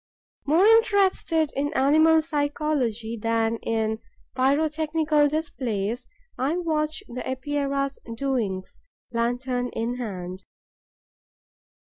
More 0.47 0.65
interested 0.65 1.51
in 1.55 1.71
animal 1.75 2.23
psychology 2.23 3.15
than 3.17 3.57
in 3.57 3.99
pyrotechnical 4.35 5.27
displays, 5.29 6.07
I 6.39 6.57
watch 6.57 7.03
the 7.07 7.21
Epeira's 7.21 7.99
doings, 8.15 8.81
lantern 9.11 9.69
in 9.73 9.97
hand. 9.97 10.43